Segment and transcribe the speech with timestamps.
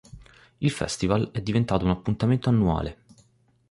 [0.61, 3.01] Il Festival è diventato un appuntamento annuale.